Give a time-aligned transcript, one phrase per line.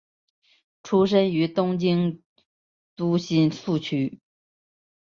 [0.81, 2.23] 出身于东京
[2.95, 4.19] 都新宿区。